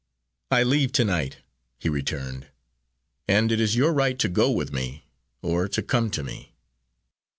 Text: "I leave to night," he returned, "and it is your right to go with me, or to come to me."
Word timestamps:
"I 0.49 0.63
leave 0.63 0.93
to 0.93 1.05
night," 1.05 1.41
he 1.77 1.87
returned, 1.87 2.47
"and 3.27 3.51
it 3.51 3.59
is 3.61 3.75
your 3.75 3.93
right 3.93 4.17
to 4.17 4.27
go 4.27 4.49
with 4.49 4.73
me, 4.73 5.05
or 5.43 5.67
to 5.67 5.83
come 5.83 6.09
to 6.09 6.23
me." 6.23 6.55